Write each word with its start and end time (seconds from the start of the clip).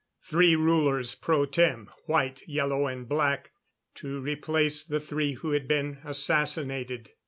Three 0.23 0.55
rulers 0.55 1.13
pro 1.13 1.45
tem 1.45 1.87
White, 2.07 2.41
Yellow 2.47 2.87
and 2.87 3.07
Black 3.07 3.51
to 3.93 4.19
replace 4.19 4.83
the 4.83 4.99
three 4.99 5.33
who 5.33 5.51
had 5.51 5.67
been 5.67 5.99
assassinated. 6.03 7.11